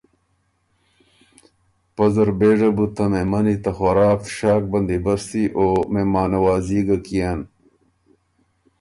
[1.95, 7.39] پۀ زر بېژه بُو ته مهمنی ته خوراک تشاک بندیبستی او مهمانوازي ګه کيېن۔